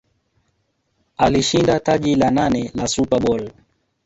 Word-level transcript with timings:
Alishinda 1.17 1.79
taji 1.79 2.15
la 2.15 2.31
nane 2.31 2.71
la 2.75 2.87
SuperBowl 2.87 3.51